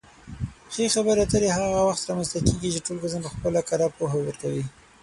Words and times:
ښې 0.73 0.85
خبرې 0.95 1.21
اترې 1.23 1.49
هغه 1.57 1.79
وخت 1.87 2.01
رامنځته 2.09 2.39
کېږي 2.47 2.69
چې 2.73 2.85
ټول 2.85 2.97
کسان 3.03 3.21
پخپله 3.25 3.59
کره 3.69 3.87
پوهه 3.97 4.17
ورکوي. 4.21 4.63